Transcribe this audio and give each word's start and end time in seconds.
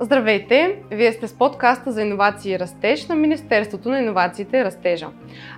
Здравейте! 0.00 0.78
Вие 0.90 1.12
сте 1.12 1.28
с 1.28 1.32
подкаста 1.32 1.92
за 1.92 2.02
иновации 2.02 2.52
и 2.52 2.58
растеж 2.58 3.06
на 3.06 3.14
Министерството 3.14 3.88
на 3.88 3.98
иновациите 3.98 4.58
и 4.58 4.64
растежа. 4.64 5.08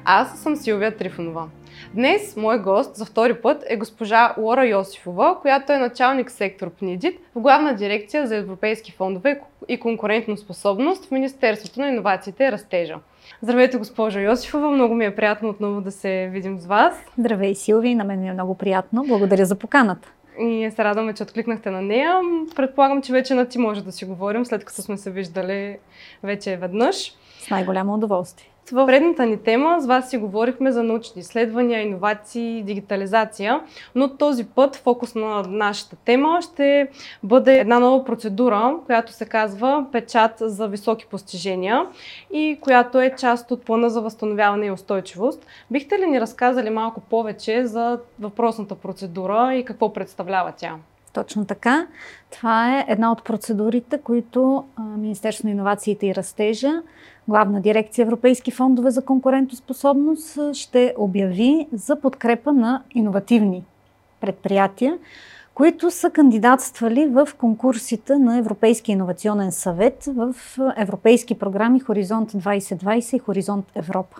Аз 0.04 0.40
съм 0.42 0.56
Силвия 0.56 0.96
Трифонова. 0.96 1.48
Днес 1.94 2.36
мой 2.36 2.58
гост 2.58 2.96
за 2.96 3.04
втори 3.04 3.34
път 3.34 3.64
е 3.68 3.76
госпожа 3.76 4.34
Лора 4.38 4.66
Йосифова, 4.66 5.38
която 5.40 5.72
е 5.72 5.78
началник 5.78 6.30
сектор 6.30 6.70
ПНИДИТ 6.70 7.20
в 7.34 7.40
главна 7.40 7.74
дирекция 7.74 8.26
за 8.26 8.36
европейски 8.36 8.92
фондове 8.92 9.40
и 9.68 9.80
конкурентно 9.80 10.36
способност 10.36 11.04
в 11.04 11.10
Министерството 11.10 11.80
на 11.80 11.88
иновациите 11.88 12.44
и 12.44 12.52
растежа. 12.52 12.96
Здравейте, 13.42 13.76
госпожа 13.76 14.20
Йосифова. 14.20 14.70
Много 14.70 14.94
ми 14.94 15.04
е 15.04 15.14
приятно 15.14 15.48
отново 15.48 15.80
да 15.80 15.90
се 15.90 16.30
видим 16.32 16.58
с 16.58 16.66
вас. 16.66 16.94
Здравей, 17.18 17.54
Силви. 17.54 17.94
На 17.94 18.04
мен 18.04 18.20
ми 18.20 18.28
е 18.28 18.32
много 18.32 18.54
приятно. 18.54 19.04
Благодаря 19.08 19.44
за 19.44 19.54
поканата. 19.54 20.08
И 20.40 20.70
се 20.70 20.84
радваме, 20.84 21.14
че 21.14 21.22
откликнахте 21.22 21.70
на 21.70 21.82
нея. 21.82 22.20
Предполагам, 22.56 23.02
че 23.02 23.12
вече 23.12 23.34
на 23.34 23.46
ти 23.46 23.58
може 23.58 23.84
да 23.84 23.92
си 23.92 24.04
говорим, 24.04 24.46
след 24.46 24.64
като 24.64 24.82
сме 24.82 24.96
се 24.96 25.10
виждали 25.10 25.78
вече 26.22 26.56
веднъж. 26.56 27.14
С 27.38 27.50
най-голямо 27.50 27.94
удоволствие. 27.94 28.48
В 28.72 28.86
предната 28.86 29.26
ни 29.26 29.42
тема 29.42 29.80
с 29.80 29.86
вас 29.86 30.10
си 30.10 30.18
говорихме 30.18 30.72
за 30.72 30.82
научни 30.82 31.20
изследвания, 31.20 31.82
иновации, 31.82 32.62
дигитализация, 32.62 33.60
но 33.94 34.16
този 34.16 34.44
път 34.44 34.76
фокус 34.76 35.14
на 35.14 35.42
нашата 35.42 35.96
тема 35.96 36.42
ще 36.42 36.88
бъде 37.22 37.58
една 37.58 37.78
нова 37.78 38.04
процедура, 38.04 38.76
която 38.86 39.12
се 39.12 39.26
казва 39.26 39.86
печат 39.92 40.32
за 40.40 40.68
високи 40.68 41.06
постижения 41.06 41.86
и 42.32 42.58
която 42.60 43.00
е 43.00 43.14
част 43.18 43.50
от 43.50 43.64
плана 43.64 43.90
за 43.90 44.00
възстановяване 44.00 44.66
и 44.66 44.70
устойчивост. 44.70 45.46
Бихте 45.70 45.98
ли 45.98 46.06
ни 46.06 46.20
разказали 46.20 46.70
малко 46.70 47.00
повече 47.00 47.66
за 47.66 47.98
въпросната 48.20 48.74
процедура 48.74 49.54
и 49.54 49.64
какво 49.64 49.92
представлява 49.92 50.52
тя? 50.56 50.74
Точно 51.18 51.44
така. 51.44 51.86
Това 52.30 52.78
е 52.78 52.84
една 52.88 53.12
от 53.12 53.24
процедурите, 53.24 53.98
които 53.98 54.64
Министерството 54.96 55.46
на 55.46 55.50
иновациите 55.50 56.06
и 56.06 56.14
растежа 56.14 56.82
Главна 57.28 57.60
дирекция 57.60 58.02
Европейски 58.02 58.50
фондове 58.50 58.90
за 58.90 59.04
конкурентоспособност 59.04 60.38
ще 60.52 60.94
обяви 60.98 61.68
за 61.72 62.00
подкрепа 62.00 62.52
на 62.52 62.82
иновативни 62.94 63.64
предприятия, 64.20 64.98
които 65.54 65.90
са 65.90 66.10
кандидатствали 66.10 67.06
в 67.06 67.28
конкурсите 67.38 68.18
на 68.18 68.38
Европейския 68.38 68.92
иновационен 68.92 69.52
съвет 69.52 70.04
в 70.16 70.34
европейски 70.76 71.38
програми 71.38 71.80
Хоризонт 71.80 72.32
2020 72.32 73.16
и 73.16 73.18
Хоризонт 73.18 73.66
Европа. 73.74 74.16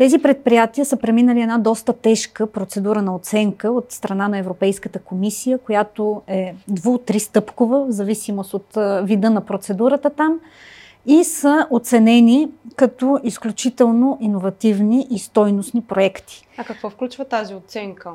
Тези 0.00 0.18
предприятия 0.18 0.84
са 0.84 0.96
преминали 0.96 1.40
една 1.40 1.58
доста 1.58 1.92
тежка 1.92 2.46
процедура 2.46 3.02
на 3.02 3.14
оценка 3.14 3.70
от 3.70 3.92
страна 3.92 4.28
на 4.28 4.38
Европейската 4.38 4.98
комисия, 4.98 5.58
която 5.58 6.22
е 6.26 6.54
дву-тристъпкова, 6.70 7.86
в 7.86 7.90
зависимост 7.90 8.54
от 8.54 8.66
вида 9.02 9.30
на 9.30 9.40
процедурата 9.40 10.10
там 10.10 10.40
и 11.06 11.24
са 11.24 11.66
оценени 11.70 12.48
като 12.76 13.18
изключително 13.22 14.18
иновативни 14.20 15.06
и 15.10 15.18
стойностни 15.18 15.82
проекти. 15.82 16.46
А 16.56 16.64
какво 16.64 16.90
включва 16.90 17.24
тази 17.24 17.54
оценка? 17.54 18.10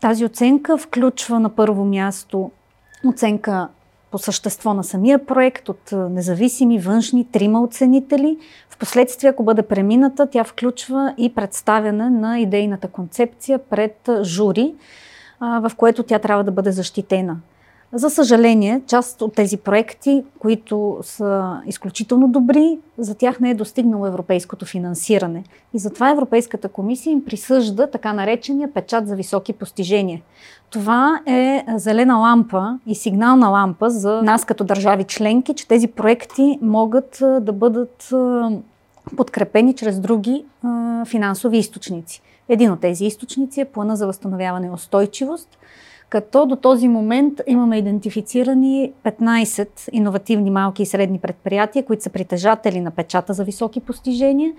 Тази 0.00 0.24
оценка 0.24 0.78
включва 0.78 1.40
на 1.40 1.48
първо 1.48 1.84
място 1.84 2.50
оценка 3.06 3.68
по 4.14 4.18
същество 4.18 4.74
на 4.74 4.84
самия 4.84 5.26
проект 5.26 5.68
от 5.68 5.92
независими 5.92 6.78
външни 6.78 7.24
трима 7.24 7.62
оценители. 7.62 8.38
Впоследствие, 8.70 9.30
ако 9.30 9.44
бъде 9.44 9.62
премината, 9.62 10.30
тя 10.30 10.44
включва 10.44 11.14
и 11.18 11.34
представяне 11.34 12.10
на 12.10 12.40
идейната 12.40 12.88
концепция 12.88 13.58
пред 13.58 14.10
жури, 14.22 14.74
в 15.40 15.72
което 15.76 16.02
тя 16.02 16.18
трябва 16.18 16.44
да 16.44 16.50
бъде 16.50 16.72
защитена. 16.72 17.36
За 17.96 18.10
съжаление, 18.10 18.82
част 18.86 19.22
от 19.22 19.34
тези 19.34 19.56
проекти, 19.56 20.24
които 20.38 20.98
са 21.02 21.60
изключително 21.66 22.28
добри, 22.28 22.78
за 22.98 23.14
тях 23.14 23.40
не 23.40 23.50
е 23.50 23.54
достигнало 23.54 24.06
европейското 24.06 24.66
финансиране. 24.66 25.44
И 25.74 25.78
затова 25.78 26.10
Европейската 26.10 26.68
комисия 26.68 27.12
им 27.12 27.24
присъжда 27.24 27.86
така 27.86 28.12
наречения 28.12 28.72
печат 28.74 29.08
за 29.08 29.16
високи 29.16 29.52
постижения. 29.52 30.22
Това 30.70 31.20
е 31.26 31.64
зелена 31.76 32.16
лампа 32.16 32.78
и 32.86 32.94
сигнална 32.94 33.48
лампа 33.48 33.90
за 33.90 34.22
нас 34.22 34.44
като 34.44 34.64
държави 34.64 35.04
членки, 35.04 35.54
че 35.54 35.68
тези 35.68 35.88
проекти 35.88 36.58
могат 36.62 37.18
да 37.40 37.52
бъдат 37.52 38.12
подкрепени 39.16 39.74
чрез 39.74 40.00
други 40.00 40.44
финансови 41.06 41.58
източници. 41.58 42.22
Един 42.48 42.72
от 42.72 42.80
тези 42.80 43.04
източници 43.04 43.60
е 43.60 43.64
плана 43.64 43.96
за 43.96 44.06
възстановяване 44.06 44.66
и 44.66 44.70
устойчивост– 44.70 45.48
като 46.14 46.46
до 46.46 46.56
този 46.56 46.88
момент 46.88 47.40
имаме 47.46 47.78
идентифицирани 47.78 48.92
15 49.04 49.88
иновативни 49.92 50.50
малки 50.50 50.82
и 50.82 50.86
средни 50.86 51.18
предприятия, 51.18 51.84
които 51.84 52.02
са 52.02 52.10
притежатели 52.10 52.80
на 52.80 52.90
печата 52.90 53.32
за 53.32 53.44
високи 53.44 53.80
постижения 53.80 54.52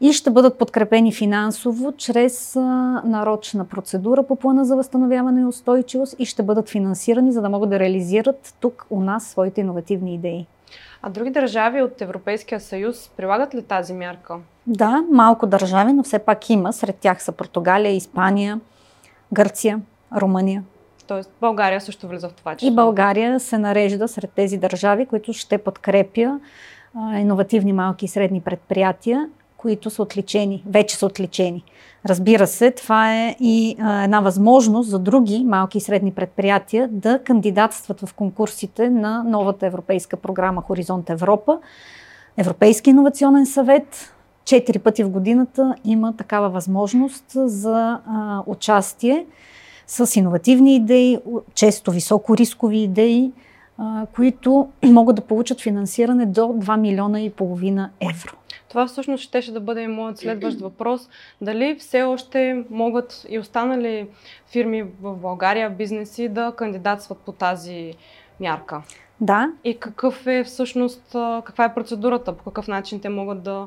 и 0.00 0.12
ще 0.12 0.30
бъдат 0.30 0.58
подкрепени 0.58 1.12
финансово 1.12 1.92
чрез 1.92 2.56
нарочна 3.04 3.64
процедура 3.64 4.22
по 4.22 4.36
плана 4.36 4.64
за 4.64 4.76
възстановяване 4.76 5.40
и 5.40 5.44
устойчивост 5.44 6.14
и 6.18 6.24
ще 6.24 6.42
бъдат 6.42 6.68
финансирани, 6.68 7.32
за 7.32 7.42
да 7.42 7.48
могат 7.48 7.70
да 7.70 7.78
реализират 7.78 8.54
тук 8.60 8.86
у 8.90 9.00
нас 9.00 9.24
своите 9.24 9.60
иновативни 9.60 10.14
идеи. 10.14 10.46
А 11.02 11.10
други 11.10 11.30
държави 11.30 11.82
от 11.82 12.00
Европейския 12.00 12.60
съюз 12.60 13.10
прилагат 13.16 13.54
ли 13.54 13.62
тази 13.62 13.92
мярка? 13.92 14.36
Да, 14.66 15.04
малко 15.12 15.46
държави, 15.46 15.92
но 15.92 16.02
все 16.02 16.18
пак 16.18 16.50
има. 16.50 16.72
Сред 16.72 16.96
тях 16.96 17.22
са 17.22 17.32
Португалия, 17.32 17.92
Испания, 17.92 18.60
Гърция, 19.32 19.80
Румъния. 20.16 20.64
Тоест 21.10 21.30
България 21.40 21.80
също 21.80 22.08
влиза 22.08 22.28
в 22.28 22.32
това 22.32 22.56
число. 22.56 22.72
И 22.72 22.74
България 22.74 23.40
се 23.40 23.58
нарежда 23.58 24.08
сред 24.08 24.30
тези 24.34 24.58
държави, 24.58 25.06
които 25.06 25.32
ще 25.32 25.58
подкрепя 25.58 26.40
иновативни 27.18 27.72
малки 27.72 28.04
и 28.04 28.08
средни 28.08 28.40
предприятия, 28.40 29.28
които 29.56 29.90
са 29.90 30.02
отличени, 30.02 30.64
вече 30.66 30.96
са 30.96 31.06
отличени. 31.06 31.64
Разбира 32.06 32.46
се, 32.46 32.70
това 32.70 33.14
е 33.14 33.36
и 33.40 33.76
а, 33.80 34.04
една 34.04 34.20
възможност 34.20 34.90
за 34.90 34.98
други 34.98 35.44
малки 35.44 35.78
и 35.78 35.80
средни 35.80 36.12
предприятия 36.12 36.88
да 36.88 37.18
кандидатстват 37.24 38.00
в 38.00 38.14
конкурсите 38.14 38.90
на 38.90 39.24
новата 39.24 39.66
европейска 39.66 40.16
програма 40.16 40.62
Хоризонт 40.62 41.10
Европа. 41.10 41.58
Европейски 42.36 42.90
иновационен 42.90 43.46
съвет 43.46 44.14
четири 44.44 44.78
пъти 44.78 45.04
в 45.04 45.10
годината 45.10 45.74
има 45.84 46.16
такава 46.16 46.50
възможност 46.50 47.24
за 47.34 48.00
а, 48.06 48.42
участие 48.46 49.26
с 49.90 50.16
иновативни 50.16 50.76
идеи, 50.76 51.18
често 51.54 51.90
високо 51.90 52.36
рискови 52.36 52.78
идеи, 52.78 53.32
които 54.14 54.68
могат 54.84 55.16
да 55.16 55.22
получат 55.22 55.60
финансиране 55.60 56.26
до 56.26 56.40
2 56.40 56.76
милиона 56.76 57.20
и 57.20 57.30
половина 57.30 57.90
евро. 58.00 58.32
Това 58.68 58.86
всъщност 58.86 59.24
ще 59.24 59.52
да 59.52 59.60
бъде 59.60 59.82
и 59.82 59.88
моят 59.88 60.18
следващ 60.18 60.60
въпрос. 60.60 61.08
Дали 61.40 61.76
все 61.78 62.02
още 62.02 62.64
могат 62.70 63.26
и 63.28 63.38
останали 63.38 64.08
фирми 64.52 64.82
в 64.82 65.16
България, 65.16 65.70
бизнеси 65.70 66.28
да 66.28 66.52
кандидатстват 66.56 67.18
по 67.18 67.32
тази 67.32 67.94
мярка? 68.40 68.82
Да. 69.20 69.50
И 69.64 69.78
какъв 69.78 70.26
е 70.26 70.44
всъщност, 70.44 71.02
каква 71.44 71.64
е 71.64 71.74
процедурата, 71.74 72.36
по 72.36 72.44
какъв 72.44 72.68
начин 72.68 73.00
те 73.00 73.08
могат 73.08 73.42
да 73.42 73.66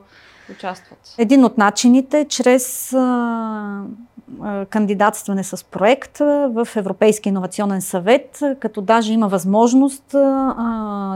участват? 0.51 1.15
Един 1.17 1.45
от 1.45 1.57
начините 1.57 2.19
е 2.19 2.25
чрез 2.25 2.93
кандидатстване 4.69 5.43
с 5.43 5.63
проект 5.63 6.17
в 6.17 6.67
Европейски 6.75 7.29
инновационен 7.29 7.81
съвет, 7.81 8.39
като 8.59 8.81
даже 8.81 9.13
има 9.13 9.27
възможност 9.27 10.15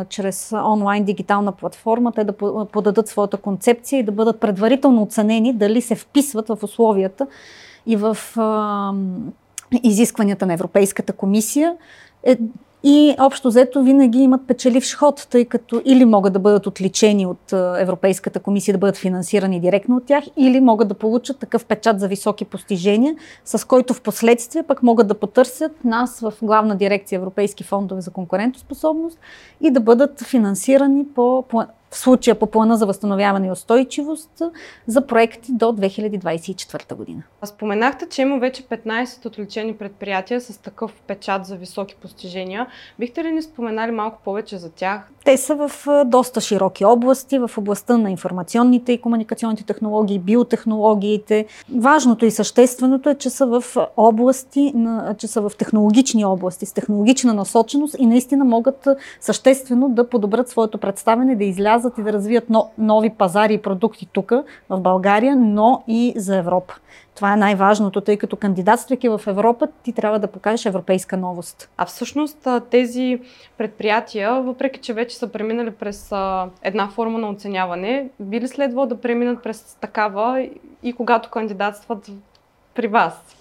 чрез 0.09 0.53
онлайн 0.65 1.03
дигитална 1.03 1.51
платформа 1.51 2.11
те 2.11 2.23
да 2.23 2.33
подадат 2.67 3.07
своята 3.07 3.37
концепция 3.37 3.99
и 3.99 4.03
да 4.03 4.11
бъдат 4.11 4.39
предварително 4.39 5.01
оценени 5.01 5.53
дали 5.53 5.81
се 5.81 5.95
вписват 5.95 6.47
в 6.47 6.57
условията 6.63 7.27
и 7.85 7.95
в 7.95 8.17
изискванията 9.83 10.45
на 10.45 10.53
Европейската 10.53 11.13
комисия. 11.13 11.75
Е, 12.23 12.37
и 12.89 13.15
общо 13.19 13.47
взето 13.47 13.83
винаги 13.83 14.19
имат 14.19 14.47
печеливш 14.47 14.95
ход, 14.95 15.27
тъй 15.29 15.45
като 15.45 15.81
или 15.85 16.05
могат 16.05 16.33
да 16.33 16.39
бъдат 16.39 16.67
отличени 16.67 17.25
от 17.25 17.53
Европейската 17.79 18.39
комисия, 18.39 18.73
да 18.73 18.77
бъдат 18.77 18.97
финансирани 18.97 19.59
директно 19.59 19.95
от 19.95 20.05
тях, 20.05 20.23
или 20.37 20.59
могат 20.59 20.87
да 20.87 20.93
получат 20.93 21.39
такъв 21.39 21.65
печат 21.65 21.99
за 21.99 22.07
високи 22.07 22.45
постижения, 22.45 23.15
с 23.45 23.67
който 23.67 23.93
в 23.93 24.01
последствие 24.01 24.63
пък 24.63 24.83
могат 24.83 25.07
да 25.07 25.13
потърсят 25.13 25.85
нас 25.85 26.19
в 26.19 26.33
главна 26.41 26.75
дирекция 26.75 27.17
Европейски 27.17 27.63
фондове 27.63 28.01
за 28.01 28.11
конкурентоспособност 28.11 29.19
и 29.61 29.71
да 29.71 29.79
бъдат 29.79 30.21
финансирани 30.21 31.05
по, 31.15 31.41
по 31.49 31.63
в 31.97 31.99
случая 31.99 32.35
по 32.35 32.47
плана 32.47 32.77
за 32.77 32.85
възстановяване 32.85 33.47
и 33.47 33.51
устойчивост 33.51 34.41
за 34.87 35.07
проекти 35.07 35.51
до 35.51 35.65
2024 35.65 36.95
година. 36.95 37.23
Споменахте, 37.45 38.09
че 38.09 38.21
има 38.21 38.39
вече 38.39 38.63
15 38.63 39.25
отличени 39.25 39.73
предприятия 39.73 40.41
с 40.41 40.57
такъв 40.57 40.93
печат 41.07 41.45
за 41.45 41.55
високи 41.55 41.95
постижения. 42.01 42.67
Бихте 42.99 43.23
ли 43.23 43.31
ни 43.31 43.41
споменали 43.41 43.91
малко 43.91 44.19
повече 44.25 44.57
за 44.57 44.69
тях? 44.71 45.09
Те 45.25 45.37
са 45.37 45.55
в 45.55 45.71
доста 46.05 46.41
широки 46.41 46.85
области, 46.85 47.39
в 47.39 47.51
областта 47.57 47.97
на 47.97 48.11
информационните 48.11 48.91
и 48.91 49.01
комуникационните 49.01 49.63
технологии, 49.63 50.19
биотехнологиите. 50.19 51.45
Важното 51.75 52.25
и 52.25 52.31
същественото 52.31 53.09
е, 53.09 53.15
че 53.15 53.29
са 53.29 53.45
в 53.45 53.63
области, 53.97 54.73
че 55.17 55.27
са 55.27 55.41
в 55.41 55.51
технологични 55.57 56.25
области, 56.25 56.65
с 56.65 56.73
технологична 56.73 57.33
насоченост 57.33 57.95
и 57.99 58.05
наистина 58.05 58.45
могат 58.45 58.87
съществено 59.21 59.89
да 59.89 60.09
подобрят 60.09 60.49
своето 60.49 60.77
представене, 60.77 61.35
да 61.35 61.43
излязат 61.43 61.86
и 61.97 62.03
да 62.03 62.13
развият 62.13 62.45
нови 62.77 63.09
пазари 63.09 63.53
и 63.53 63.61
продукти 63.61 64.07
тук, 64.13 64.31
в 64.69 64.79
България, 64.79 65.35
но 65.35 65.83
и 65.87 66.13
за 66.15 66.37
Европа. 66.37 66.73
Това 67.15 67.33
е 67.33 67.37
най-важното, 67.37 68.01
тъй 68.01 68.17
като 68.17 68.35
кандидатствайки 68.35 69.09
в 69.09 69.21
Европа, 69.27 69.67
ти 69.83 69.93
трябва 69.93 70.19
да 70.19 70.27
покажеш 70.27 70.65
европейска 70.65 71.17
новост. 71.17 71.69
А 71.77 71.85
всъщност 71.85 72.47
тези 72.69 73.19
предприятия, 73.57 74.41
въпреки 74.41 74.79
че 74.79 74.93
вече 74.93 75.17
са 75.17 75.27
преминали 75.27 75.71
през 75.71 76.11
една 76.61 76.87
форма 76.89 77.19
на 77.19 77.29
оценяване, 77.29 78.09
би 78.19 78.41
ли 78.41 78.47
следвало 78.47 78.87
да 78.87 79.01
преминат 79.01 79.43
през 79.43 79.77
такава 79.81 80.47
и 80.83 80.93
когато 80.93 81.29
кандидатстват 81.29 82.11
при 82.75 82.87
вас? 82.87 83.36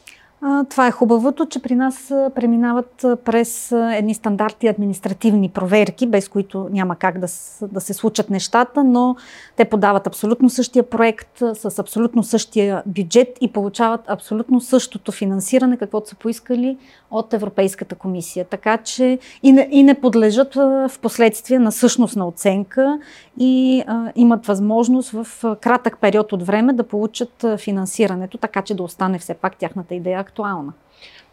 Това 0.70 0.86
е 0.86 0.90
хубавото, 0.90 1.46
че 1.46 1.62
при 1.62 1.74
нас 1.74 2.06
преминават 2.34 3.04
през 3.24 3.72
едни 3.72 4.14
стандарти 4.14 4.68
административни 4.68 5.48
проверки, 5.48 6.06
без 6.06 6.28
които 6.28 6.68
няма 6.70 6.96
как 6.96 7.18
да, 7.18 7.26
да 7.62 7.80
се 7.80 7.94
случат 7.94 8.30
нещата, 8.30 8.84
но 8.84 9.16
те 9.56 9.64
подават 9.64 10.06
абсолютно 10.06 10.50
същия 10.50 10.82
проект 10.82 11.42
с 11.54 11.78
абсолютно 11.78 12.22
същия 12.22 12.82
бюджет 12.86 13.38
и 13.40 13.52
получават 13.52 14.00
абсолютно 14.06 14.60
същото 14.60 15.12
финансиране, 15.12 15.76
каквото 15.76 16.08
са 16.08 16.16
поискали 16.16 16.76
от 17.10 17.34
Европейската 17.34 17.94
комисия. 17.94 18.44
Така 18.44 18.76
че 18.76 19.18
и 19.42 19.52
не, 19.52 19.68
и 19.70 19.82
не 19.82 20.00
подлежат 20.00 20.54
в 20.54 20.90
последствие 21.02 21.58
на 21.58 21.72
същностна 21.72 22.28
оценка 22.28 22.98
и 23.38 23.84
а, 23.86 24.12
имат 24.16 24.46
възможност 24.46 25.10
в 25.10 25.26
кратък 25.60 25.98
период 26.00 26.32
от 26.32 26.42
време 26.42 26.72
да 26.72 26.82
получат 26.82 27.44
финансирането, 27.58 28.38
така 28.38 28.62
че 28.62 28.74
да 28.74 28.82
остане 28.82 29.18
все 29.18 29.34
пак 29.34 29.56
тяхната 29.56 29.94
идея 29.94 30.25
актуална. 30.26 30.72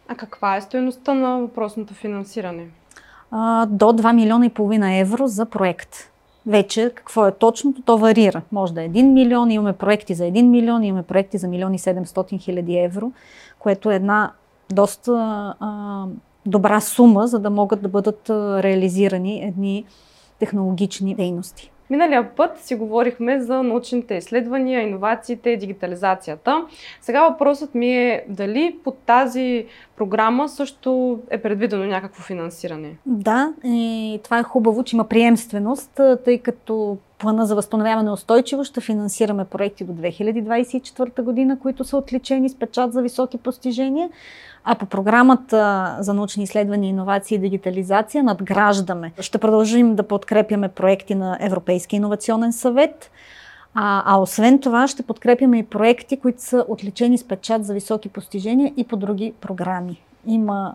А 0.08 0.14
каква 0.14 0.56
е 0.56 0.60
стоеността 0.60 1.14
на 1.14 1.38
въпросното 1.38 1.94
финансиране? 1.94 2.66
А, 3.30 3.66
до 3.66 3.84
2 3.84 4.12
милиона 4.12 4.46
и 4.46 4.50
половина 4.50 4.94
евро 4.94 5.26
за 5.26 5.46
проект. 5.46 6.10
Вече 6.46 6.92
какво 6.94 7.26
е 7.26 7.32
точното, 7.32 7.82
то 7.82 7.98
варира. 7.98 8.42
Може 8.52 8.74
да 8.74 8.82
е 8.82 8.88
1 8.88 9.02
милион, 9.02 9.50
имаме 9.50 9.72
проекти 9.72 10.14
за 10.14 10.24
1 10.24 10.42
милион, 10.42 10.84
имаме 10.84 11.02
проекти 11.02 11.38
за 11.38 11.46
1 11.46 11.50
милион 11.50 11.74
и 11.74 11.78
700 11.78 12.40
хиляди 12.40 12.78
евро, 12.78 13.12
което 13.58 13.90
е 13.90 13.94
една 13.94 14.32
доста 14.72 15.12
а, 15.60 16.04
добра 16.46 16.80
сума, 16.80 17.26
за 17.26 17.38
да 17.38 17.50
могат 17.50 17.82
да 17.82 17.88
бъдат 17.88 18.30
реализирани 18.30 19.42
едни 19.44 19.84
технологични 20.38 21.14
дейности. 21.14 21.70
Миналия 21.90 22.34
път 22.36 22.58
си 22.58 22.74
говорихме 22.74 23.40
за 23.40 23.62
научните 23.62 24.14
изследвания, 24.14 24.82
иновациите 24.82 25.50
и 25.50 25.56
дигитализацията. 25.56 26.64
Сега 27.00 27.28
въпросът 27.28 27.74
ми 27.74 27.96
е 27.96 28.24
дали 28.28 28.76
под 28.84 28.98
тази 28.98 29.66
програма 29.96 30.48
също 30.48 31.18
е 31.30 31.38
предвидено 31.42 31.84
някакво 31.84 32.22
финансиране. 32.22 32.96
Да, 33.06 33.52
и 33.64 34.20
това 34.24 34.38
е 34.38 34.42
хубаво, 34.42 34.84
че 34.84 34.96
има 34.96 35.08
приемственост, 35.08 36.00
тъй 36.24 36.38
като 36.38 36.98
плана 37.24 37.46
за 37.46 37.54
възстановяване 37.54 38.10
устойчиво 38.10 38.64
ще 38.64 38.80
финансираме 38.80 39.44
проекти 39.44 39.84
до 39.84 39.92
2024 39.92 41.22
година, 41.22 41.58
които 41.58 41.84
са 41.84 41.96
отличени 41.96 42.48
с 42.48 42.54
печат 42.54 42.92
за 42.92 43.02
високи 43.02 43.38
постижения. 43.38 44.10
А 44.64 44.74
по 44.74 44.86
програмата 44.86 45.96
за 46.00 46.14
научни 46.14 46.44
изследвания, 46.44 46.88
иновации 46.88 47.34
и 47.34 47.38
дигитализация 47.38 48.24
надграждаме. 48.24 49.12
Ще 49.20 49.38
продължим 49.38 49.94
да 49.94 50.02
подкрепяме 50.02 50.68
проекти 50.68 51.14
на 51.14 51.38
Европейския 51.40 51.96
иновационен 51.96 52.52
съвет. 52.52 53.10
А, 53.74 54.02
а 54.06 54.20
освен 54.20 54.58
това 54.58 54.88
ще 54.88 55.02
подкрепяме 55.02 55.58
и 55.58 55.66
проекти, 55.66 56.16
които 56.16 56.42
са 56.42 56.64
отличени 56.68 57.18
с 57.18 57.24
печат 57.28 57.64
за 57.64 57.74
високи 57.74 58.08
постижения 58.08 58.72
и 58.76 58.84
по 58.84 58.96
други 58.96 59.32
програми. 59.40 60.02
Има 60.26 60.72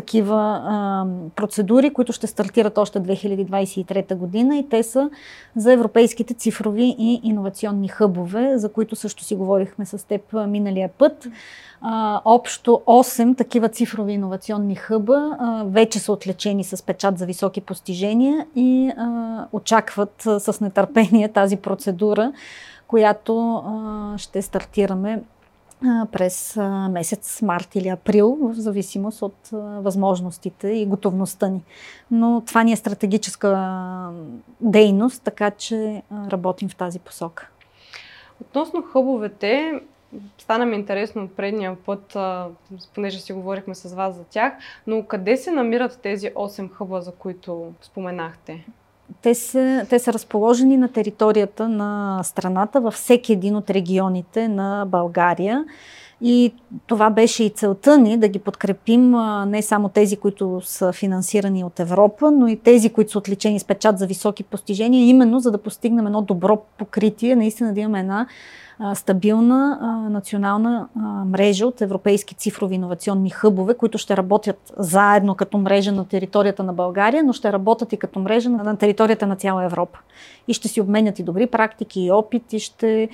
такива 0.00 0.62
а, 0.64 1.04
процедури, 1.36 1.92
които 1.92 2.12
ще 2.12 2.26
стартират 2.26 2.78
още 2.78 3.00
2023 3.00 4.14
година 4.14 4.56
и 4.56 4.68
те 4.68 4.82
са 4.82 5.10
за 5.56 5.72
европейските 5.72 6.34
цифрови 6.34 6.96
и 6.98 7.20
иновационни 7.24 7.88
хъбове, 7.88 8.58
за 8.58 8.72
които 8.72 8.96
също 8.96 9.24
си 9.24 9.34
говорихме 9.34 9.86
с 9.86 10.06
теб 10.06 10.20
миналия 10.48 10.88
път. 10.88 11.28
А, 11.80 12.20
общо 12.24 12.82
8 12.86 13.36
такива 13.36 13.68
цифрови 13.68 14.12
иновационни 14.12 14.74
хъба 14.74 15.36
а, 15.38 15.64
вече 15.66 15.98
са 15.98 16.12
отлечени 16.12 16.64
с 16.64 16.82
печат 16.82 17.18
за 17.18 17.26
високи 17.26 17.60
постижения 17.60 18.46
и 18.56 18.92
а, 18.96 19.46
очакват 19.52 20.26
а, 20.26 20.40
с 20.40 20.60
нетърпение 20.60 21.28
тази 21.28 21.56
процедура, 21.56 22.32
която 22.86 23.54
а, 23.54 24.18
ще 24.18 24.42
стартираме 24.42 25.22
през 26.12 26.56
месец 26.90 27.42
март 27.42 27.74
или 27.74 27.88
април, 27.88 28.38
в 28.40 28.54
зависимост 28.54 29.22
от 29.22 29.48
възможностите 29.52 30.68
и 30.68 30.86
готовността 30.86 31.48
ни. 31.48 31.64
Но 32.10 32.42
това 32.46 32.62
ни 32.62 32.72
е 32.72 32.76
стратегическа 32.76 34.10
дейност, 34.60 35.22
така 35.22 35.50
че 35.50 36.02
работим 36.12 36.68
в 36.68 36.76
тази 36.76 36.98
посока. 36.98 37.50
Относно 38.40 38.82
хъбовете, 38.82 39.80
стана 40.38 40.66
ми 40.66 40.76
интересно 40.76 41.24
от 41.24 41.36
предния 41.36 41.76
път, 41.86 42.16
понеже 42.94 43.20
си 43.20 43.32
говорихме 43.32 43.74
с 43.74 43.94
вас 43.94 44.14
за 44.14 44.24
тях, 44.24 44.52
но 44.86 45.04
къде 45.06 45.36
се 45.36 45.50
намират 45.50 46.00
тези 46.02 46.30
8 46.30 46.70
хъба, 46.70 47.02
за 47.02 47.12
които 47.12 47.72
споменахте? 47.82 48.66
Те 49.22 49.34
са, 49.34 49.86
те 49.90 49.98
са 49.98 50.12
разположени 50.12 50.76
на 50.76 50.88
територията 50.88 51.68
на 51.68 52.20
страната, 52.22 52.80
във 52.80 52.94
всеки 52.94 53.32
един 53.32 53.56
от 53.56 53.70
регионите 53.70 54.48
на 54.48 54.86
България. 54.88 55.64
И 56.22 56.52
това 56.86 57.10
беше 57.10 57.44
и 57.44 57.50
целта 57.50 57.98
ни 57.98 58.16
да 58.16 58.28
ги 58.28 58.38
подкрепим 58.38 59.14
не 59.46 59.62
само 59.62 59.88
тези, 59.88 60.16
които 60.16 60.60
са 60.64 60.92
финансирани 60.92 61.64
от 61.64 61.80
Европа, 61.80 62.30
но 62.30 62.46
и 62.46 62.56
тези, 62.56 62.90
които 62.90 63.10
са 63.10 63.18
отличени 63.18 63.60
с 63.60 63.64
печат 63.64 63.98
за 63.98 64.06
високи 64.06 64.42
постижения, 64.42 65.08
именно 65.08 65.40
за 65.40 65.50
да 65.50 65.58
постигнем 65.58 66.06
едно 66.06 66.22
добро 66.22 66.62
покритие, 66.78 67.36
наистина 67.36 67.74
да 67.74 67.80
имаме 67.80 68.00
една 68.00 68.26
стабилна 68.94 69.78
национална 70.10 70.88
мрежа 71.26 71.66
от 71.66 71.80
европейски 71.80 72.34
цифрови 72.34 72.74
иновационни 72.74 73.30
хъбове, 73.30 73.74
които 73.74 73.98
ще 73.98 74.16
работят 74.16 74.72
заедно 74.78 75.34
като 75.34 75.58
мрежа 75.58 75.92
на 75.92 76.08
територията 76.08 76.62
на 76.62 76.72
България, 76.72 77.24
но 77.24 77.32
ще 77.32 77.52
работят 77.52 77.92
и 77.92 77.96
като 77.96 78.20
мрежа 78.20 78.50
на 78.50 78.76
територията 78.76 79.26
на 79.26 79.36
цяла 79.36 79.64
Европа. 79.64 79.98
И 80.48 80.54
ще 80.54 80.68
си 80.68 80.80
обменят 80.80 81.18
и 81.18 81.22
добри 81.22 81.46
практики, 81.46 82.00
и 82.00 82.10
опит, 82.10 82.52
и 82.52 82.58
ще 82.58 83.08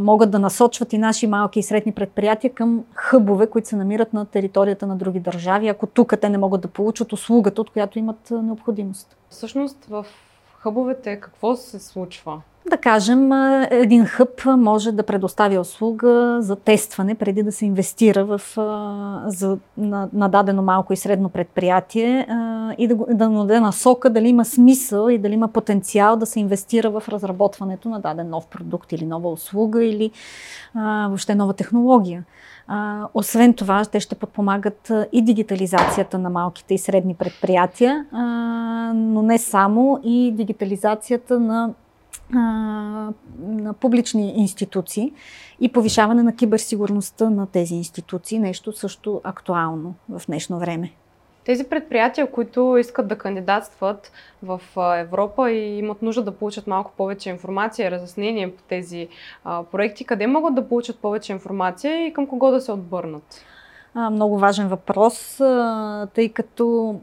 могат 0.00 0.30
да 0.30 0.38
насочват 0.38 0.92
и 0.92 0.98
наши 0.98 1.26
малки 1.26 1.58
и 1.58 1.62
средни 1.62 1.92
предприятия 1.92 2.54
към 2.54 2.84
хъбове, 2.94 3.46
които 3.46 3.68
се 3.68 3.76
намират 3.76 4.12
на 4.12 4.26
територията 4.26 4.86
на 4.86 4.96
други 4.96 5.20
държави, 5.20 5.68
ако 5.68 5.86
тук 5.86 6.14
те 6.20 6.28
не 6.28 6.38
могат 6.38 6.60
да 6.60 6.68
получат 6.68 7.12
услугата, 7.12 7.60
от 7.60 7.70
която 7.70 7.98
имат 7.98 8.30
необходимост. 8.30 9.16
Всъщност 9.28 9.84
в 9.84 10.06
хъбовете 10.58 11.20
какво 11.20 11.56
се 11.56 11.78
случва? 11.78 12.40
Да 12.70 12.76
кажем, 12.76 13.32
един 13.70 14.04
хъб 14.04 14.46
може 14.46 14.92
да 14.92 15.02
предоставя 15.02 15.60
услуга 15.60 16.38
за 16.40 16.56
тестване 16.56 17.14
преди 17.14 17.42
да 17.42 17.52
се 17.52 17.66
инвестира 17.66 18.24
в, 18.24 18.40
за, 19.26 19.58
на, 19.76 20.08
на 20.12 20.28
дадено 20.28 20.62
малко 20.62 20.92
и 20.92 20.96
средно 20.96 21.28
предприятие 21.28 22.26
и 22.78 22.88
да, 22.88 22.96
да 23.10 23.30
му 23.30 23.38
даде 23.38 23.60
насока 23.60 24.10
дали 24.10 24.28
има 24.28 24.44
смисъл 24.44 25.08
и 25.08 25.18
дали 25.18 25.34
има 25.34 25.48
потенциал 25.48 26.16
да 26.16 26.26
се 26.26 26.40
инвестира 26.40 26.90
в 26.90 27.02
разработването 27.08 27.88
на 27.88 28.00
даден 28.00 28.30
нов 28.30 28.46
продукт 28.46 28.92
или 28.92 29.06
нова 29.06 29.30
услуга 29.30 29.84
или 29.84 30.10
въобще 31.08 31.34
нова 31.34 31.52
технология. 31.52 32.24
Освен 33.14 33.54
това, 33.54 33.84
те 33.84 34.00
ще 34.00 34.14
подпомагат 34.14 34.92
и 35.12 35.22
дигитализацията 35.22 36.18
на 36.18 36.30
малките 36.30 36.74
и 36.74 36.78
средни 36.78 37.14
предприятия, 37.14 38.06
но 38.94 39.22
не 39.22 39.38
само 39.38 40.00
и 40.04 40.32
дигитализацията 40.32 41.40
на 41.40 41.70
на 42.30 43.74
публични 43.80 44.32
институции 44.36 45.12
и 45.60 45.72
повишаване 45.72 46.22
на 46.22 46.36
киберсигурността 46.36 47.30
на 47.30 47.46
тези 47.46 47.74
институции, 47.74 48.38
нещо 48.38 48.72
също 48.72 49.20
актуално 49.24 49.94
в 50.08 50.22
днешно 50.26 50.58
време. 50.58 50.92
Тези 51.44 51.64
предприятия, 51.64 52.30
които 52.30 52.76
искат 52.76 53.08
да 53.08 53.18
кандидатстват 53.18 54.12
в 54.42 54.60
Европа 54.98 55.50
и 55.50 55.78
имат 55.78 56.02
нужда 56.02 56.22
да 56.22 56.32
получат 56.32 56.66
малко 56.66 56.92
повече 56.96 57.30
информация 57.30 57.86
и 57.86 57.90
разяснение 57.90 58.54
по 58.54 58.62
тези 58.62 59.08
а, 59.44 59.62
проекти, 59.62 60.04
къде 60.04 60.26
могат 60.26 60.54
да 60.54 60.68
получат 60.68 60.98
повече 60.98 61.32
информация 61.32 62.06
и 62.06 62.12
към 62.12 62.26
кого 62.26 62.50
да 62.50 62.60
се 62.60 62.72
отбърнат? 62.72 63.44
А, 63.94 64.10
много 64.10 64.38
важен 64.38 64.68
въпрос, 64.68 65.40
тъй 66.14 66.28
като 66.28 66.94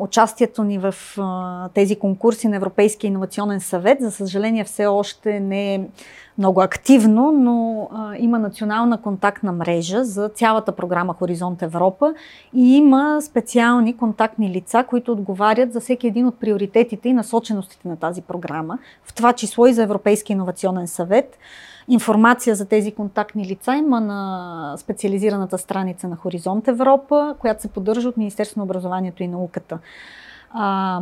участието 0.00 0.64
ни 0.64 0.78
в 0.78 0.94
тези 1.74 1.96
конкурси 1.96 2.48
на 2.48 2.56
Европейския 2.56 3.08
инновационен 3.08 3.60
съвет, 3.60 3.98
за 4.00 4.10
съжаление, 4.10 4.64
все 4.64 4.86
още 4.86 5.40
не 5.40 5.74
е 5.74 5.80
много 6.38 6.60
активно, 6.60 7.32
но 7.32 7.88
а, 7.92 8.16
има 8.16 8.38
национална 8.38 9.00
контактна 9.00 9.52
мрежа 9.52 10.04
за 10.04 10.28
цялата 10.28 10.72
програма 10.72 11.14
Хоризонт 11.14 11.62
Европа 11.62 12.14
и 12.54 12.76
има 12.76 13.20
специални 13.22 13.96
контактни 13.96 14.50
лица, 14.50 14.84
които 14.88 15.12
отговарят 15.12 15.72
за 15.72 15.80
всеки 15.80 16.06
един 16.06 16.26
от 16.26 16.40
приоритетите 16.40 17.08
и 17.08 17.12
насоченостите 17.12 17.88
на 17.88 17.96
тази 17.96 18.22
програма, 18.22 18.78
в 19.04 19.14
това 19.14 19.32
число 19.32 19.66
и 19.66 19.72
за 19.72 19.82
Европейския 19.82 20.34
инновационен 20.34 20.88
съвет. 20.88 21.38
Информация 21.88 22.54
за 22.54 22.66
тези 22.66 22.92
контактни 22.92 23.46
лица 23.46 23.74
има 23.74 24.00
на 24.00 24.74
специализираната 24.76 25.58
страница 25.58 26.08
на 26.08 26.16
Хоризонт 26.16 26.68
Европа, 26.68 27.34
която 27.38 27.62
се 27.62 27.68
поддържа 27.68 28.08
от 28.08 28.16
Министерство 28.16 28.58
на 28.58 28.64
образованието 28.64 29.22
и 29.22 29.28
науката. 29.28 29.78
А, 30.50 31.00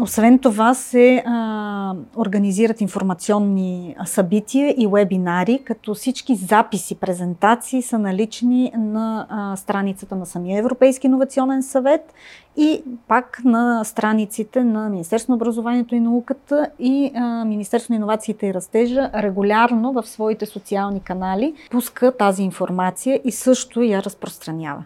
освен 0.00 0.38
това 0.38 0.74
се 0.74 1.22
а, 1.26 1.94
организират 2.16 2.80
информационни 2.80 3.96
събития 4.04 4.74
и 4.78 4.86
вебинари, 4.86 5.60
като 5.64 5.94
всички 5.94 6.34
записи, 6.34 6.94
презентации 6.94 7.82
са 7.82 7.98
налични 7.98 8.72
на 8.78 9.26
а, 9.28 9.56
страницата 9.56 10.16
на 10.16 10.26
самия 10.26 10.58
Европейски 10.58 11.06
инновационен 11.06 11.62
съвет 11.62 12.14
и 12.56 12.82
пак 13.08 13.40
на 13.44 13.84
страниците 13.84 14.64
на 14.64 14.88
Министерство 14.88 15.30
на 15.30 15.36
образованието 15.36 15.94
и 15.94 16.00
науката 16.00 16.70
и 16.78 17.12
а, 17.14 17.44
Министерство 17.44 17.92
на 17.92 17.96
инновациите 17.96 18.46
и 18.46 18.54
растежа 18.54 19.10
регулярно 19.14 19.92
в 19.92 20.02
своите 20.02 20.46
социални 20.46 21.00
канали 21.00 21.54
пуска 21.70 22.16
тази 22.16 22.42
информация 22.42 23.20
и 23.24 23.32
също 23.32 23.82
я 23.82 24.02
разпространява. 24.02 24.84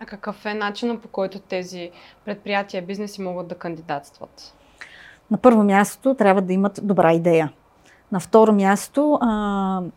А 0.00 0.06
какъв 0.06 0.46
е 0.46 0.54
начинът 0.54 1.02
по 1.02 1.08
който 1.08 1.38
тези 1.38 1.90
предприятия, 2.24 2.82
бизнеси 2.82 3.22
могат 3.22 3.48
да 3.48 3.54
кандидатстват? 3.54 4.54
На 5.30 5.38
първо 5.38 5.62
място 5.62 6.14
трябва 6.14 6.42
да 6.42 6.52
имат 6.52 6.80
добра 6.82 7.12
идея. 7.12 7.52
На 8.12 8.20
второ 8.20 8.52
място, 8.52 9.18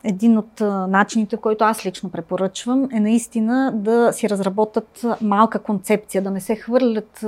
един 0.04 0.38
от 0.38 0.62
начините, 0.88 1.38
който 1.38 1.64
аз 1.64 1.86
лично 1.86 2.10
препоръчвам, 2.10 2.90
е 2.94 3.00
наистина 3.00 3.72
да 3.76 4.14
си 4.14 4.30
разработят 4.30 5.06
малка 5.22 5.60
концепция, 5.60 6.22
да 6.22 6.32
не 6.32 6.42
се 6.42 6.56
хвърлят 6.56 7.26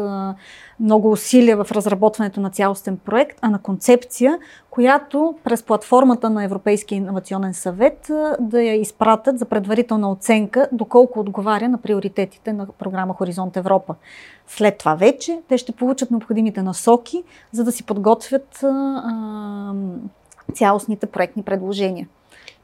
много 0.80 1.12
усилия 1.12 1.64
в 1.64 1.72
разработването 1.72 2.42
на 2.42 2.50
цялостен 2.50 2.98
проект, 2.98 3.40
а 3.42 3.50
на 3.50 3.60
концепция, 3.60 4.38
която 4.70 5.36
през 5.44 5.64
платформата 5.64 6.30
на 6.30 6.44
Европейския 6.44 6.98
инновационен 6.98 7.54
съвет 7.54 8.12
да 8.40 8.62
я 8.62 8.74
изпратят 8.74 9.40
за 9.40 9.46
предварителна 9.46 10.12
оценка, 10.12 10.68
доколко 10.72 11.20
отговаря 11.20 11.70
на 11.70 11.78
приоритетите 11.78 12.54
на 12.54 12.66
програма 12.66 13.14
Хоризонт 13.14 13.58
Европа. 13.58 13.96
След 14.48 14.78
това 14.78 14.96
вече 14.96 15.40
те 15.48 15.58
ще 15.58 15.72
получат 15.72 16.12
необходимите 16.12 16.64
насоки, 16.64 17.24
за 17.52 17.64
да 17.64 17.72
си 17.72 17.84
подготвят 17.84 18.66
цялостните 20.52 21.06
проектни 21.06 21.44
предложения. 21.44 22.08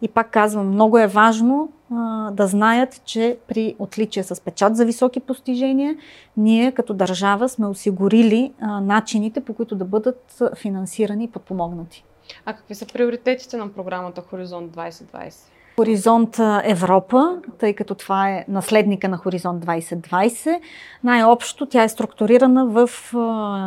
И 0.02 0.08
пак 0.08 0.32
казвам, 0.32 0.68
много 0.68 0.98
е 0.98 1.08
важно 1.08 1.70
а, 1.92 2.32
да 2.32 2.48
знаят, 2.48 3.02
че 3.06 3.38
при 3.48 3.76
отличие 3.80 4.24
с 4.24 4.42
печат 4.42 4.76
за 4.76 4.86
високи 4.86 5.20
постижения, 5.20 5.96
ние 6.38 6.72
като 6.72 6.94
държава 6.94 7.50
сме 7.50 7.68
осигурили 7.68 8.54
а, 8.62 8.82
начините, 8.82 9.42
по 9.42 9.54
които 9.54 9.76
да 9.76 9.86
бъдат 9.86 10.42
финансирани 10.56 11.24
и 11.24 11.32
подпомогнати. 11.32 12.04
А 12.46 12.54
какви 12.54 12.76
са 12.76 12.86
приоритетите 12.86 13.58
на 13.58 13.74
програмата 13.74 14.22
Хоризонт 14.22 14.76
2020? 14.76 15.34
Хоризонт 15.80 16.40
Европа, 16.64 17.38
тъй 17.58 17.74
като 17.74 17.96
това 17.96 18.30
е 18.30 18.46
наследника 18.48 19.10
на 19.10 19.18
Хоризонт 19.18 19.66
2020. 19.66 20.60
Най-общо 21.04 21.66
тя 21.66 21.84
е 21.84 21.90
структурирана 21.90 22.66
в 22.66 22.90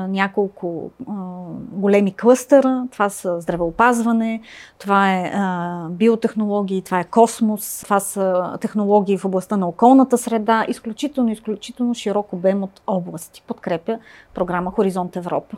няколко 0.09 0.91
големи 1.73 2.17
клъстъра. 2.17 2.85
Това 2.93 3.09
са 3.09 3.41
здравеопазване, 3.41 4.41
това 4.79 5.13
е 5.13 5.33
биотехнологии, 5.91 6.83
това 6.83 7.01
е 7.01 7.05
космос, 7.05 7.81
това 7.85 8.01
са 8.01 8.57
технологии 8.61 9.19
в 9.19 9.25
областта 9.25 9.57
на 9.57 9.69
околната 9.69 10.19
среда. 10.19 10.65
Изключително, 10.69 11.31
изключително 11.31 11.95
широк 11.95 12.33
обем 12.33 12.63
от 12.63 12.83
области 12.87 13.43
подкрепя 13.47 13.99
програма 14.35 14.71
Хоризонт 14.71 15.17
Европа. 15.17 15.57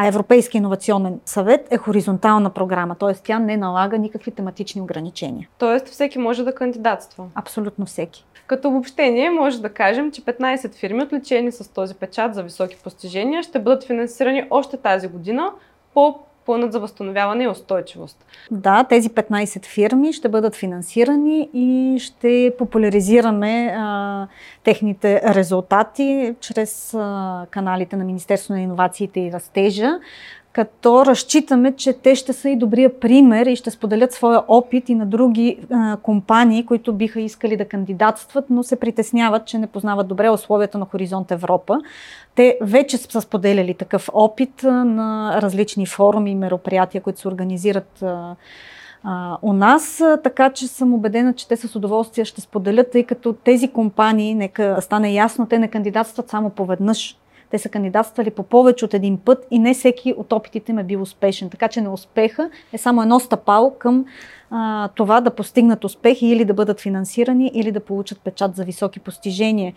А 0.00 0.06
Европейски 0.06 0.56
инновационен 0.56 1.20
съвет 1.24 1.68
е 1.70 1.76
хоризонтална 1.76 2.50
програма, 2.50 2.94
т.е. 2.94 3.14
тя 3.14 3.38
не 3.38 3.56
налага 3.56 3.98
никакви 3.98 4.30
тематични 4.30 4.80
ограничения. 4.80 5.48
Тоест 5.58 5.88
всеки 5.88 6.18
може 6.18 6.44
да 6.44 6.54
кандидатства? 6.54 7.26
Абсолютно 7.34 7.86
всеки. 7.86 8.24
Като 8.46 8.68
обобщение 8.68 9.30
може 9.30 9.62
да 9.62 9.68
кажем, 9.68 10.12
че 10.12 10.22
15 10.22 10.74
фирми, 10.74 11.02
отличени 11.02 11.52
с 11.52 11.72
този 11.74 11.94
печат 11.94 12.34
за 12.34 12.42
високи 12.42 12.76
постижения, 12.84 13.42
ще 13.42 13.58
бъдат 13.58 13.86
финансирани 13.86 14.46
още 14.50 14.76
тази 14.76 15.08
година 15.08 15.52
по 15.94 16.18
планът 16.48 16.72
за 16.72 16.80
възстановяване 16.80 17.44
и 17.44 17.48
устойчивост. 17.48 18.26
Да, 18.50 18.84
тези 18.84 19.10
15 19.10 19.66
фирми 19.66 20.12
ще 20.12 20.28
бъдат 20.28 20.56
финансирани 20.56 21.48
и 21.54 21.98
ще 22.00 22.52
популяризираме 22.58 23.74
а, 23.78 24.26
техните 24.64 25.34
резултати 25.34 26.34
чрез 26.40 26.94
а, 26.94 27.46
каналите 27.50 27.96
на 27.96 28.04
Министерство 28.04 28.54
на 28.54 28.60
иновациите 28.60 29.20
и 29.20 29.32
растежа 29.32 29.90
като 30.52 31.06
разчитаме, 31.06 31.76
че 31.76 31.92
те 31.92 32.14
ще 32.14 32.32
са 32.32 32.48
и 32.48 32.56
добрия 32.56 33.00
пример 33.00 33.46
и 33.46 33.56
ще 33.56 33.70
споделят 33.70 34.12
своя 34.12 34.42
опит 34.48 34.88
и 34.88 34.94
на 34.94 35.06
други 35.06 35.58
а, 35.70 35.96
компании, 35.96 36.66
които 36.66 36.92
биха 36.92 37.20
искали 37.20 37.56
да 37.56 37.68
кандидатстват, 37.68 38.44
но 38.50 38.62
се 38.62 38.80
притесняват, 38.80 39.46
че 39.46 39.58
не 39.58 39.66
познават 39.66 40.08
добре 40.08 40.30
условията 40.30 40.78
на 40.78 40.84
Хоризонт 40.84 41.30
Европа. 41.30 41.78
Те 42.34 42.58
вече 42.60 42.98
са 42.98 43.20
споделяли 43.20 43.74
такъв 43.74 44.10
опит 44.12 44.64
а, 44.64 44.84
на 44.84 45.38
различни 45.42 45.86
форуми 45.86 46.30
и 46.30 46.34
мероприятия, 46.34 47.00
които 47.00 47.20
се 47.20 47.28
организират 47.28 48.02
а, 48.02 48.36
у 49.42 49.52
нас, 49.52 50.02
така 50.22 50.50
че 50.50 50.68
съм 50.68 50.94
убедена, 50.94 51.34
че 51.34 51.48
те 51.48 51.56
с 51.56 51.76
удоволствие 51.76 52.24
ще 52.24 52.40
споделят, 52.40 52.90
тъй 52.90 53.04
като 53.04 53.32
тези 53.32 53.68
компании, 53.68 54.34
нека 54.34 54.76
стане 54.80 55.12
ясно, 55.12 55.46
те 55.46 55.58
не 55.58 55.68
кандидатстват 55.68 56.28
само 56.28 56.50
поведнъж 56.50 57.16
те 57.50 57.58
са 57.58 57.68
кандидатствали 57.68 58.30
по 58.30 58.42
повече 58.42 58.84
от 58.84 58.94
един 58.94 59.18
път 59.18 59.46
и 59.50 59.58
не 59.58 59.74
всеки 59.74 60.14
от 60.16 60.32
опитите 60.32 60.72
им 60.72 60.78
е 60.78 60.84
бил 60.84 61.02
успешен. 61.02 61.50
Така 61.50 61.68
че 61.68 61.80
неуспеха 61.80 62.50
е 62.72 62.78
само 62.78 63.02
едно 63.02 63.20
стъпало 63.20 63.74
към 63.78 64.04
а, 64.50 64.88
това 64.88 65.20
да 65.20 65.30
постигнат 65.30 65.84
успехи 65.84 66.26
или 66.26 66.44
да 66.44 66.54
бъдат 66.54 66.80
финансирани, 66.80 67.50
или 67.54 67.72
да 67.72 67.80
получат 67.80 68.20
печат 68.20 68.56
за 68.56 68.64
високи 68.64 69.00
постижения. 69.00 69.74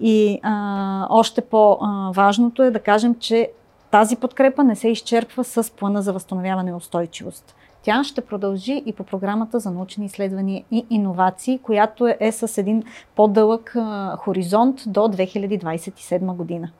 И 0.00 0.40
а, 0.42 1.06
още 1.10 1.40
по-важното 1.40 2.62
е 2.62 2.70
да 2.70 2.80
кажем, 2.80 3.14
че 3.14 3.50
тази 3.90 4.16
подкрепа 4.16 4.64
не 4.64 4.76
се 4.76 4.88
изчерпва 4.88 5.44
с 5.44 5.72
плана 5.76 6.02
за 6.02 6.12
възстановяване 6.12 6.70
и 6.70 6.74
устойчивост. 6.74 7.54
Тя 7.82 8.04
ще 8.04 8.20
продължи 8.20 8.82
и 8.86 8.92
по 8.92 9.04
програмата 9.04 9.60
за 9.60 9.70
научни 9.70 10.06
изследвания 10.06 10.64
и 10.70 10.86
иновации, 10.90 11.58
която 11.58 12.06
е, 12.20 12.32
с 12.32 12.58
един 12.58 12.82
по-дълъг 13.16 13.76
хоризонт 14.18 14.82
до 14.86 15.00
2027 15.00 16.36
година. 16.36 16.70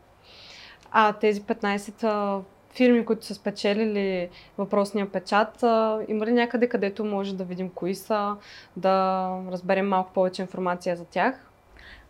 А 0.92 1.12
тези 1.12 1.42
15 1.42 2.40
фирми, 2.74 3.04
които 3.04 3.26
са 3.26 3.34
спечелили 3.34 4.28
въпросния 4.58 5.12
печат, 5.12 5.62
има 6.08 6.26
ли 6.26 6.32
някъде, 6.32 6.68
където 6.68 7.04
може 7.04 7.34
да 7.34 7.44
видим 7.44 7.70
кои 7.74 7.94
са, 7.94 8.36
да 8.76 9.26
разберем 9.52 9.88
малко 9.88 10.12
повече 10.12 10.42
информация 10.42 10.96
за 10.96 11.04
тях? 11.04 11.48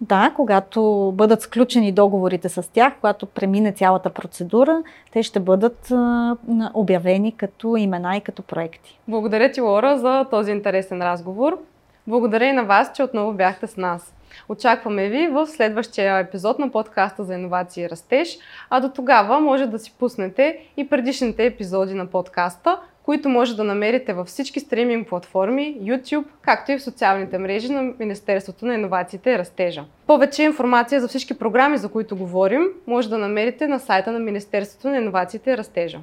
Да, 0.01 0.33
когато 0.37 1.12
бъдат 1.15 1.43
сключени 1.43 1.93
договорите 1.93 2.49
с 2.49 2.73
тях, 2.73 2.95
когато 3.01 3.27
премине 3.27 3.73
цялата 3.73 4.11
процедура, 4.11 4.83
те 5.12 5.23
ще 5.23 5.41
бъдат 5.41 5.91
а, 5.91 6.37
обявени 6.75 7.37
като 7.37 7.77
имена 7.77 8.17
и 8.17 8.21
като 8.21 8.43
проекти. 8.43 8.99
Благодаря 9.09 9.53
ти, 9.53 9.61
Лора, 9.61 9.99
за 9.99 10.27
този 10.31 10.51
интересен 10.51 11.03
разговор. 11.03 11.59
Благодаря 12.07 12.45
и 12.45 12.53
на 12.53 12.65
вас, 12.65 12.93
че 12.95 13.03
отново 13.03 13.33
бяхте 13.33 13.67
с 13.67 13.77
нас. 13.77 14.15
Очакваме 14.49 15.09
ви 15.09 15.29
в 15.29 15.47
следващия 15.47 16.19
епизод 16.19 16.59
на 16.59 16.73
подкаста 16.73 17.25
за 17.25 17.35
иновации 17.35 17.85
и 17.85 17.91
растеж, 17.91 18.39
а 18.71 18.81
до 18.81 18.89
тогава 18.89 19.41
може 19.41 19.67
да 19.67 19.79
си 19.79 19.93
пуснете 19.99 20.59
и 20.77 20.89
предишните 20.89 21.47
епизоди 21.47 21.95
на 21.95 22.07
подкаста, 22.07 22.79
които 23.03 23.29
може 23.29 23.57
да 23.57 23.65
намерите 23.65 24.12
във 24.12 24.27
всички 24.27 24.61
стриминг 24.61 25.09
платформи, 25.09 25.79
YouTube, 25.83 26.25
както 26.43 26.73
и 26.73 26.79
в 26.79 26.83
социалните 26.83 27.39
мрежи 27.39 27.73
на 27.73 27.93
Министерството 27.99 28.67
на 28.67 28.75
иновациите 28.75 29.31
и 29.31 29.39
растежа. 29.39 29.85
Повече 30.07 30.43
информация 30.43 31.01
за 31.01 31.09
всички 31.09 31.39
програми, 31.39 31.79
за 31.79 31.89
които 31.89 32.17
говорим, 32.17 32.62
може 32.87 33.11
да 33.11 33.19
намерите 33.19 33.67
на 33.67 33.79
сайта 33.79 34.12
на 34.12 34.19
Министерството 34.19 34.89
на 34.89 34.97
иновациите 34.97 35.51
и 35.51 35.57
растежа. 35.57 35.99